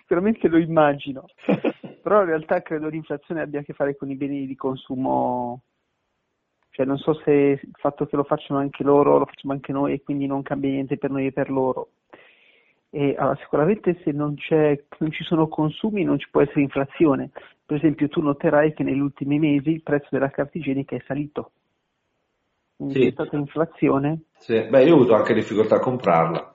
sicuramente 0.00 0.48
lo 0.48 0.58
immagino. 0.58 1.24
Però 2.02 2.20
in 2.20 2.26
realtà 2.26 2.60
credo 2.60 2.88
l'inflazione 2.88 3.40
abbia 3.40 3.60
a 3.60 3.62
che 3.62 3.72
fare 3.72 3.96
con 3.96 4.10
i 4.10 4.16
beni 4.16 4.46
di 4.46 4.56
consumo. 4.56 5.62
Cioè, 6.80 6.88
non 6.88 6.96
so 6.96 7.12
se 7.12 7.30
il 7.30 7.60
fatto 7.74 8.06
che 8.06 8.16
lo 8.16 8.24
facciano 8.24 8.58
anche 8.58 8.82
loro, 8.82 9.18
lo 9.18 9.26
facciamo 9.26 9.52
anche 9.52 9.70
noi 9.70 9.92
e 9.92 10.02
quindi 10.02 10.26
non 10.26 10.40
cambia 10.40 10.70
niente 10.70 10.96
per 10.96 11.10
noi 11.10 11.26
e 11.26 11.32
per 11.32 11.50
loro. 11.50 11.90
E, 12.88 13.14
allora, 13.18 13.36
sicuramente 13.36 14.00
se 14.02 14.12
non, 14.12 14.34
non, 14.98 15.10
ci 15.10 15.22
sono 15.24 15.46
consumi 15.48 16.04
non 16.04 16.18
ci 16.18 16.28
può 16.30 16.40
essere 16.40 16.62
inflazione. 16.62 17.32
Per 17.66 17.76
esempio 17.76 18.08
tu 18.08 18.22
noterai 18.22 18.72
che 18.72 18.82
negli 18.82 18.98
ultimi 18.98 19.38
mesi 19.38 19.72
il 19.72 19.82
prezzo 19.82 20.08
della 20.10 20.30
carta 20.30 20.56
igienica 20.56 20.96
è 20.96 21.02
salito. 21.06 21.50
Quindi 22.76 22.94
sì. 22.94 23.00
c'è 23.00 23.10
stata 23.12 23.36
inflazione. 23.36 24.22
Sì. 24.38 24.62
Beh, 24.62 24.82
io 24.82 24.94
ho 24.94 24.96
avuto 24.96 25.14
anche 25.14 25.34
difficoltà 25.34 25.76
a 25.76 25.80
comprarla. 25.80 26.54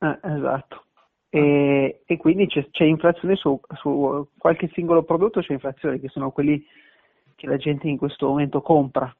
Eh, 0.00 0.18
esatto. 0.22 0.86
E, 1.28 2.02
e, 2.04 2.16
quindi 2.16 2.48
c'è, 2.48 2.68
c'è 2.72 2.82
inflazione 2.82 3.36
su, 3.36 3.60
su, 3.76 4.26
qualche 4.36 4.68
singolo 4.72 5.04
prodotto, 5.04 5.40
c'è 5.40 5.52
inflazione, 5.52 6.00
che 6.00 6.08
sono 6.08 6.32
quelli 6.32 6.66
che 7.36 7.46
la 7.46 7.56
gente 7.58 7.86
in 7.86 7.96
questo 7.96 8.26
momento 8.26 8.60
compra. 8.60 9.14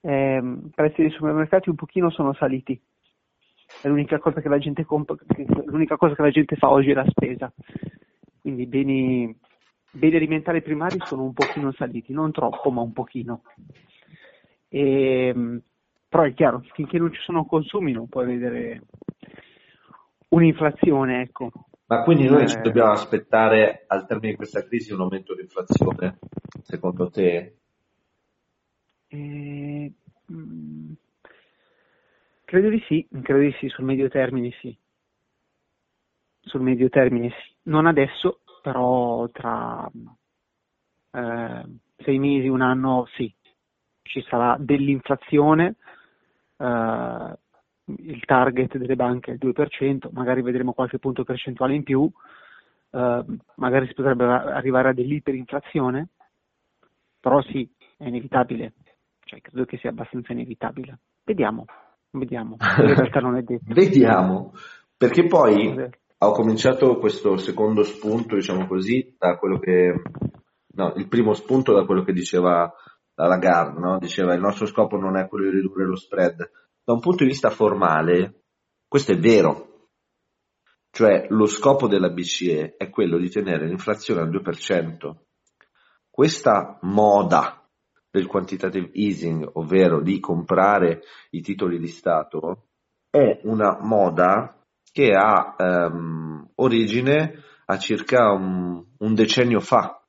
Eh, 0.00 0.36
I 0.36 0.70
prezzi 0.74 1.02
dei 1.02 1.10
supermercati 1.10 1.68
un 1.68 1.76
pochino 1.76 2.10
sono 2.10 2.32
saliti, 2.34 2.80
è 3.82 3.88
l'unica 3.88 4.18
cosa 4.18 4.40
che 4.40 4.48
la 4.48 4.58
gente 4.58 4.84
compra, 4.84 5.14
l'unica 5.66 5.96
cosa 5.96 6.14
che 6.14 6.22
la 6.22 6.30
gente 6.30 6.56
fa 6.56 6.70
oggi 6.70 6.90
è 6.90 6.94
la 6.94 7.06
spesa. 7.08 7.52
Quindi 8.40 8.62
i 8.62 8.66
beni, 8.66 9.38
beni 9.92 10.16
alimentari 10.16 10.62
primari 10.62 10.98
sono 11.04 11.24
un 11.24 11.32
pochino 11.32 11.72
saliti, 11.72 12.12
non 12.12 12.32
troppo, 12.32 12.70
ma 12.70 12.80
un 12.80 12.92
pochino. 12.92 13.42
E, 14.68 15.62
però 16.08 16.22
è 16.24 16.34
chiaro, 16.34 16.62
finché 16.72 16.98
non 16.98 17.12
ci 17.12 17.20
sono 17.22 17.44
consumi 17.44 17.92
non 17.92 18.08
puoi 18.08 18.26
vedere 18.26 18.82
un'inflazione, 20.28 21.22
ecco. 21.22 21.50
Ma 21.86 22.02
quindi 22.02 22.28
noi 22.28 22.42
eh, 22.42 22.48
ci 22.48 22.60
dobbiamo 22.60 22.92
aspettare 22.92 23.84
al 23.86 24.06
termine 24.06 24.30
di 24.30 24.36
questa 24.36 24.64
crisi 24.64 24.92
un 24.92 25.00
aumento 25.00 25.34
di 25.34 25.42
inflazione, 25.42 26.18
secondo 26.62 27.10
te? 27.10 27.59
Mm, 29.14 29.88
Credo 32.44 32.68
di 32.68 32.82
sì, 32.86 33.06
credo 33.22 33.40
di 33.40 33.52
sì, 33.60 33.68
sul 33.68 33.84
medio 33.84 34.08
termine 34.08 34.50
sì. 34.60 34.76
Sul 36.40 36.60
medio 36.62 36.88
termine 36.88 37.30
sì. 37.30 37.54
Non 37.62 37.86
adesso, 37.86 38.40
però 38.62 39.28
tra 39.28 39.88
eh, 41.12 41.64
sei 41.96 42.18
mesi, 42.18 42.48
un 42.48 42.60
anno 42.60 43.06
sì. 43.14 43.32
Ci 44.02 44.22
sarà 44.28 44.56
dell'inflazione, 44.58 45.76
eh, 46.56 47.38
il 47.84 48.24
target 48.24 48.76
delle 48.76 48.96
banche 48.96 49.30
è 49.30 49.34
il 49.34 49.38
2%, 49.38 50.10
magari 50.12 50.42
vedremo 50.42 50.72
qualche 50.72 50.98
punto 50.98 51.22
percentuale 51.24 51.74
in 51.74 51.84
più, 51.84 52.10
eh, 52.90 53.24
magari 53.56 53.86
si 53.86 53.94
potrebbe 53.94 54.24
arrivare 54.24 54.88
a 54.88 54.92
dell'iperinflazione, 54.92 56.08
però 57.20 57.40
sì, 57.42 57.68
è 57.96 58.06
inevitabile, 58.06 58.72
cioè 59.30 59.40
credo 59.40 59.64
che 59.64 59.78
sia 59.78 59.90
abbastanza 59.90 60.32
inevitabile. 60.32 60.98
Vediamo. 61.22 61.64
Vediamo, 62.10 62.56
in 62.58 62.94
realtà 62.94 63.20
non 63.20 63.36
è 63.36 63.42
detto. 63.42 63.72
Vediamo, 63.72 64.52
perché 64.96 65.26
poi 65.26 65.72
ho 66.18 66.32
cominciato 66.32 66.98
questo 66.98 67.36
secondo 67.36 67.84
spunto, 67.84 68.34
diciamo 68.34 68.66
così, 68.66 69.14
da 69.16 69.36
quello 69.36 69.60
che... 69.60 70.02
No, 70.72 70.92
il 70.96 71.06
primo 71.06 71.34
spunto 71.34 71.72
da 71.72 71.84
quello 71.84 72.02
che 72.02 72.12
diceva 72.12 72.72
la 73.14 73.26
Lagarde, 73.26 73.78
no? 73.78 73.98
diceva 73.98 74.34
il 74.34 74.40
nostro 74.40 74.66
scopo 74.66 74.96
non 74.96 75.16
è 75.16 75.28
quello 75.28 75.48
di 75.48 75.56
ridurre 75.56 75.84
lo 75.84 75.96
spread. 75.96 76.50
Da 76.82 76.92
un 76.92 77.00
punto 77.00 77.22
di 77.22 77.30
vista 77.30 77.50
formale, 77.50 78.42
questo 78.88 79.12
è 79.12 79.18
vero, 79.18 79.88
cioè 80.90 81.26
lo 81.28 81.46
scopo 81.46 81.86
della 81.86 82.10
BCE 82.10 82.74
è 82.76 82.90
quello 82.90 83.18
di 83.18 83.30
tenere 83.30 83.66
l'inflazione 83.66 84.22
al 84.22 84.30
2%. 84.30 85.14
Questa 86.08 86.78
moda 86.82 87.59
del 88.10 88.26
quantitative 88.26 88.90
easing, 88.92 89.48
ovvero 89.54 90.00
di 90.00 90.18
comprare 90.18 91.02
i 91.30 91.40
titoli 91.40 91.78
di 91.78 91.86
Stato, 91.86 92.66
è 93.08 93.40
una 93.44 93.78
moda 93.80 94.56
che 94.92 95.14
ha 95.14 95.54
ehm, 95.56 96.50
origine 96.56 97.34
a 97.66 97.78
circa 97.78 98.32
un, 98.32 98.84
un, 98.98 99.14
decennio 99.14 99.60
fa. 99.60 100.04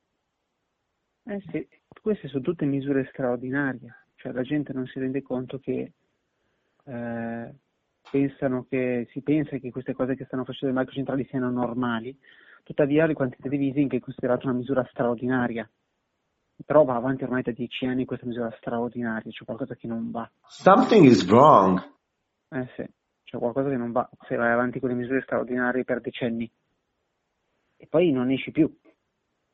Eh 1.24 1.40
sì, 1.50 1.66
queste 2.00 2.26
sono 2.26 2.42
tutte 2.42 2.64
misure 2.64 3.06
straordinarie, 3.12 4.06
cioè 4.16 4.32
la 4.32 4.42
gente 4.42 4.72
non 4.72 4.86
si 4.86 4.98
rende 4.98 5.22
conto 5.22 5.60
che 5.60 5.92
eh, 6.84 7.54
pensano 8.10 8.66
che 8.68 9.06
si 9.12 9.22
pensa 9.22 9.56
che 9.58 9.70
queste 9.70 9.92
cose 9.92 10.16
che 10.16 10.24
stanno 10.24 10.44
facendo 10.44 10.74
le 10.74 10.80
banche 10.80 10.96
centrali 10.96 11.24
siano 11.26 11.50
normali, 11.50 12.16
tuttavia 12.64 13.04
il 13.04 13.14
quantitative 13.14 13.64
easing 13.64 13.92
è 13.92 14.00
considerato 14.00 14.48
una 14.48 14.56
misura 14.56 14.84
straordinaria 14.90 15.68
però 16.64 16.84
va 16.84 16.96
avanti 16.96 17.24
ormai 17.24 17.42
da 17.42 17.52
dieci 17.52 17.86
anni 17.86 18.04
questa 18.04 18.26
misura 18.26 18.54
straordinaria, 18.58 19.30
c'è 19.30 19.44
qualcosa 19.44 19.74
che 19.74 19.86
non 19.86 20.10
va. 20.10 20.30
Something 20.46 21.04
is 21.04 21.26
wrong. 21.28 21.80
Eh 22.50 22.68
sì, 22.76 22.84
c'è 23.24 23.38
qualcosa 23.38 23.68
che 23.68 23.76
non 23.76 23.92
va 23.92 24.08
se 24.26 24.36
vai 24.36 24.52
avanti 24.52 24.80
con 24.80 24.90
le 24.90 24.94
misure 24.94 25.22
straordinarie 25.22 25.84
per 25.84 26.00
decenni. 26.00 26.50
E 27.76 27.86
poi 27.88 28.12
non 28.12 28.30
esci 28.30 28.50
più, 28.52 28.72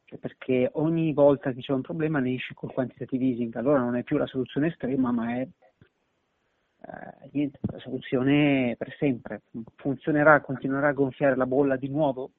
cioè 0.05 0.19
perché 0.19 0.71
ogni 0.75 1.13
volta 1.13 1.53
che 1.53 1.61
c'è 1.61 1.73
un 1.73 1.83
problema 1.83 2.19
ne 2.19 2.35
esci 2.35 2.55
col 2.55 2.73
quantitative 2.73 3.25
easing, 3.25 3.55
allora 3.57 3.79
non 3.79 3.97
è 3.97 4.03
più 4.03 4.17
la 4.17 4.27
soluzione 4.27 4.69
estrema, 4.69 5.13
ma 5.13 5.35
è 5.37 5.49
eh, 6.81 7.29
niente, 7.33 7.59
la 7.63 7.79
soluzione 7.79 8.75
per 8.79 8.95
sempre. 8.99 9.43
Funzionerà, 9.77 10.41
continuerà 10.41 10.89
a 10.89 10.93
gonfiare 10.93 11.37
la 11.37 11.47
bolla 11.47 11.77
di 11.77 11.89
nuovo? 11.89 12.33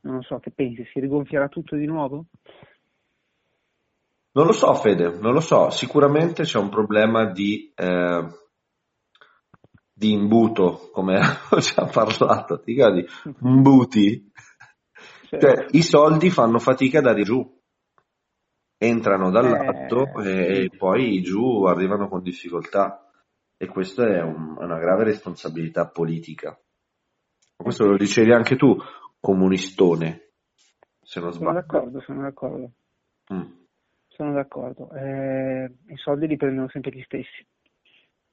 Non 0.00 0.16
lo 0.16 0.22
so, 0.22 0.38
che 0.38 0.50
pensi? 0.50 0.84
Si 0.92 1.00
rigonfierà 1.00 1.48
tutto 1.48 1.76
di 1.76 1.86
nuovo? 1.86 2.26
Non 4.36 4.46
lo 4.46 4.52
so, 4.52 4.74
Fede, 4.74 5.16
non 5.18 5.32
lo 5.32 5.40
so. 5.40 5.70
Sicuramente 5.70 6.42
c'è 6.42 6.58
un 6.58 6.68
problema 6.68 7.30
di, 7.30 7.72
eh, 7.72 8.26
di 9.92 10.12
imbuto, 10.12 10.90
come 10.92 11.20
ho 11.50 11.58
già 11.58 11.86
parlato, 11.86 12.58
ti 12.60 12.72
ricordi? 12.72 13.06
Imbuti. 13.42 14.32
Cioè, 15.28 15.38
cioè, 15.38 15.66
I 15.70 15.82
soldi 15.82 16.30
fanno 16.30 16.58
fatica 16.58 16.98
ad 16.98 17.06
arrivare 17.06 17.24
giù, 17.24 17.62
entrano 18.76 19.30
dall'alto 19.30 20.20
eh, 20.20 20.64
e, 20.64 20.70
poi 20.76 21.22
giù 21.22 21.62
arrivano 21.64 22.08
con 22.08 22.20
difficoltà. 22.20 23.08
E 23.56 23.66
questa 23.68 24.04
è 24.04 24.20
un, 24.20 24.56
una 24.58 24.78
grave 24.78 25.04
responsabilità 25.04 25.88
politica. 25.88 26.58
Questo 27.54 27.86
lo 27.86 27.96
dicevi 27.96 28.32
anche 28.32 28.56
tu, 28.56 28.76
comunistone, 29.20 30.32
se 31.00 31.20
non 31.20 31.30
sbaglio. 31.30 31.50
Sono 31.50 31.60
d'accordo, 31.60 32.00
sono 32.00 32.22
d'accordo. 32.22 32.72
Mm. 33.32 33.62
Sono 34.16 34.32
d'accordo. 34.32 34.92
Eh, 34.92 35.64
I 35.86 35.96
soldi 35.96 36.28
li 36.28 36.36
prendono 36.36 36.68
sempre 36.68 36.92
gli 36.92 37.02
stessi. 37.02 37.46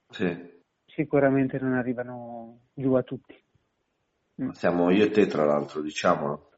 Sì. 0.10 0.60
Sicuramente 0.86 1.58
non 1.60 1.74
arrivano 1.74 2.60
giù 2.74 2.94
a 2.94 3.02
tutti. 3.02 3.36
Mm. 4.42 4.50
Siamo 4.50 4.92
io 4.92 5.06
e 5.06 5.10
te, 5.10 5.26
tra 5.26 5.44
l'altro, 5.44 5.82
diciamolo. 5.82 6.52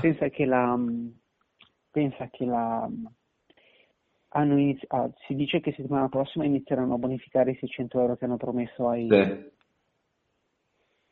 Pensa 0.00 0.28
che 0.28 0.44
la. 0.44 0.78
Pensa 1.90 2.28
che 2.30 2.44
la. 2.44 2.88
Hanno 4.36 4.58
inizi- 4.58 4.86
ah, 4.88 5.10
si 5.26 5.34
dice 5.34 5.60
che 5.60 5.72
settimana 5.72 6.08
prossima 6.08 6.44
inizieranno 6.44 6.94
a 6.94 6.98
bonificare 6.98 7.52
i 7.52 7.56
600 7.56 8.00
euro 8.00 8.16
che 8.16 8.24
hanno 8.24 8.36
promesso 8.36 8.88
ai, 8.88 9.08
sì. 9.08 9.50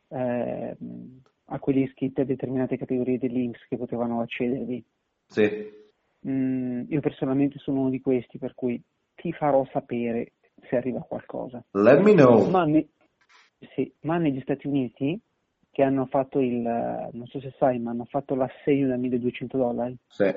eh, 0.08 0.76
a 1.46 1.58
quelli 1.60 1.82
iscritti 1.82 2.20
a 2.20 2.24
determinate 2.24 2.76
categorie 2.76 3.18
dell'Inps 3.18 3.64
che 3.68 3.76
potevano 3.76 4.20
accedervi. 4.20 4.84
Sì. 5.26 5.81
Mm, 6.26 6.84
io 6.88 7.00
personalmente 7.00 7.58
sono 7.58 7.80
uno 7.80 7.90
di 7.90 8.00
questi, 8.00 8.38
per 8.38 8.54
cui 8.54 8.80
ti 9.14 9.32
farò 9.32 9.66
sapere 9.72 10.32
se 10.68 10.76
arriva 10.76 11.00
qualcosa. 11.00 11.62
Let 11.72 12.00
me 12.00 12.12
know. 12.12 12.48
Ma, 12.48 12.64
ne, 12.64 12.88
sì, 13.74 13.92
ma 14.00 14.18
negli 14.18 14.40
Stati 14.40 14.66
Uniti, 14.66 15.20
che 15.70 15.82
hanno 15.82 16.06
fatto 16.06 16.38
il, 16.40 16.60
non 16.60 17.26
so 17.26 17.40
se 17.40 17.54
sai, 17.58 17.78
ma 17.78 17.90
hanno 17.90 18.04
fatto 18.04 18.34
l'assegno 18.34 18.88
da 18.88 18.96
1200 18.96 19.56
dollari, 19.56 19.96
sì. 20.06 20.30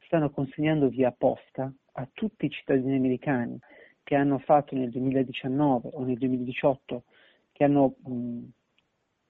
stanno 0.00 0.30
consegnando 0.30 0.88
via 0.88 1.14
posta 1.16 1.72
a 1.92 2.08
tutti 2.12 2.46
i 2.46 2.50
cittadini 2.50 2.96
americani 2.96 3.58
che 4.02 4.16
hanno 4.16 4.38
fatto 4.38 4.74
nel 4.74 4.90
2019 4.90 5.90
o 5.92 6.04
nel 6.04 6.18
2018, 6.18 7.04
che 7.52 7.64
hanno 7.64 7.94
mh, 8.04 8.12
mm, 8.12 8.44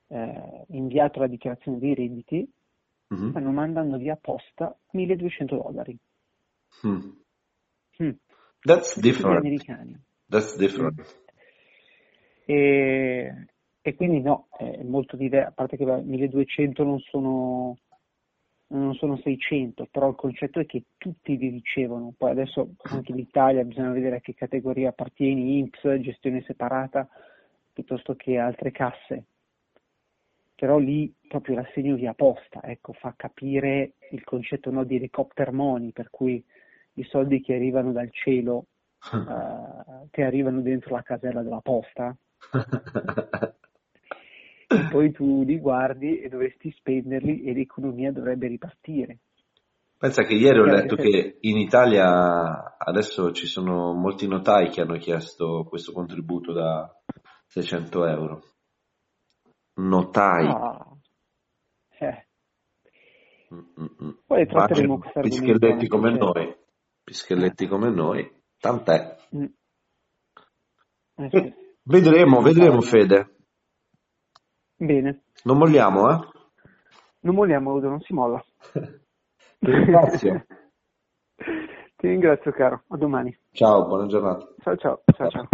eh, 0.08 0.64
inviato 0.68 1.20
la 1.20 1.26
dichiarazione 1.28 1.78
dei 1.78 1.94
redditi, 1.94 2.50
uh-huh. 3.08 3.30
stanno 3.30 3.50
mandando 3.50 3.96
via 3.96 4.16
posta 4.16 4.76
1200 4.92 5.56
dollari. 5.56 5.98
Hmm. 6.82 7.10
Hmm. 7.98 8.10
That's 8.64 8.98
different. 8.98 9.38
americani. 9.38 10.00
That's 10.28 10.56
different. 10.56 11.22
E, 12.46 13.46
e, 13.80 13.94
quindi 13.94 14.20
no, 14.20 14.48
è 14.56 14.82
molto 14.82 15.16
diverso, 15.16 15.48
a 15.48 15.52
parte 15.52 15.76
che 15.76 15.84
1200 15.84 16.82
non 16.82 16.98
sono, 17.00 17.76
non 18.68 18.94
sono 18.94 19.16
600, 19.18 19.88
però 19.90 20.08
il 20.08 20.16
concetto 20.16 20.60
è 20.60 20.66
che 20.66 20.84
tutti 20.96 21.36
li 21.36 21.48
ricevono. 21.48 22.14
Poi 22.16 22.30
adesso 22.30 22.74
anche 22.82 23.12
in 23.12 23.18
Italia 23.18 23.64
bisogna 23.64 23.92
vedere 23.92 24.16
a 24.16 24.20
che 24.20 24.34
categoria 24.34 24.90
appartieni, 24.90 25.58
INPS, 25.58 26.00
gestione 26.00 26.42
separata, 26.42 27.08
piuttosto 27.72 28.14
che 28.14 28.38
altre 28.38 28.70
casse. 28.70 29.24
Però 30.56 30.78
lì 30.78 31.12
proprio 31.28 31.56
l'assegno 31.56 31.96
via 31.96 32.14
posta, 32.14 32.62
ecco, 32.62 32.92
fa 32.92 33.14
capire 33.16 33.94
il 34.10 34.22
concetto 34.22 34.70
no, 34.70 34.84
di 34.84 34.96
helicopter 34.96 35.50
money, 35.52 35.90
per 35.92 36.10
cui 36.10 36.42
i 36.94 37.04
soldi 37.04 37.40
che 37.40 37.54
arrivano 37.54 37.90
dal 37.92 38.10
cielo, 38.12 38.66
uh, 39.12 40.08
che 40.10 40.22
arrivano 40.22 40.60
dentro 40.60 40.94
la 40.94 41.02
casella 41.02 41.42
della 41.42 41.60
posta, 41.60 42.16
e 44.68 44.88
poi 44.90 45.10
tu 45.10 45.42
li 45.42 45.58
guardi 45.58 46.20
e 46.20 46.28
dovresti 46.28 46.70
spenderli 46.70 47.42
e 47.42 47.52
l'economia 47.52 48.12
dovrebbe 48.12 48.46
ripartire. 48.46 49.18
Pensa 49.96 50.22
che 50.24 50.34
ieri 50.34 50.58
ho 50.58 50.64
letto 50.64 50.96
che 50.96 51.38
in 51.40 51.56
Italia 51.56 52.76
adesso 52.76 53.32
ci 53.32 53.46
sono 53.46 53.94
molti 53.94 54.26
notai 54.28 54.68
che 54.68 54.82
hanno 54.82 54.98
chiesto 54.98 55.64
questo 55.66 55.92
contributo 55.92 56.52
da 56.52 56.94
600 57.46 58.06
euro. 58.06 58.53
Notai. 59.74 60.46
Ah. 60.46 60.96
Eh. 61.98 62.26
Poi 64.26 64.46
tratteremo 64.46 64.98
questo 64.98 65.20
Pischelletti 65.20 65.88
come 65.88 66.10
noi. 66.10 66.56
Pischelletti 67.02 67.66
come 67.66 67.90
noi. 67.90 68.42
Tant'è. 68.58 69.16
Mm. 69.36 69.44
Eh, 71.16 71.28
sì. 71.30 71.54
Vedremo, 71.82 72.40
vedremo 72.40 72.80
Fede. 72.80 73.36
Bene. 74.76 75.24
Non 75.44 75.58
molliamo, 75.58 76.10
eh? 76.10 76.28
Non 77.20 77.34
molliamo, 77.34 77.72
Udo, 77.72 77.88
non 77.88 78.00
si 78.00 78.12
molla. 78.12 78.42
Ti 78.72 79.70
ringrazio. 79.70 80.44
Ti 81.96 82.08
ringrazio, 82.08 82.52
caro. 82.52 82.84
A 82.88 82.96
domani. 82.96 83.36
Ciao, 83.52 83.86
buona 83.86 84.06
giornata. 84.06 84.46
Ciao, 84.62 84.76
ciao. 84.76 85.02
ciao, 85.14 85.30
ciao. 85.30 85.48